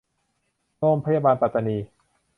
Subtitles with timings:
[0.77, 1.77] โรงพยาบาลปัตตานี